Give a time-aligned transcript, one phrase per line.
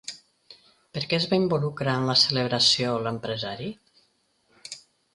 [0.97, 3.73] Per què es va involucrar en la celebració l'empresari?